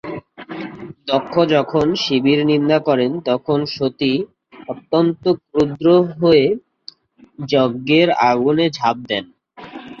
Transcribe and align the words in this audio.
দক্ষ 1.07 1.33
যখন 1.53 1.85
শিবের 2.03 2.39
নিন্দা 2.49 2.77
করেন 2.87 3.11
তখন 3.29 3.59
সতী 3.75 4.13
অত্যন্ত 4.67 5.23
ক্রুদ্ধ 5.43 5.85
হয়ে 6.15 6.45
যজ্ঞের 7.49 8.09
আগুনে 8.29 8.65
ঝাঁপ 8.77 8.97
দেন। 9.09 9.25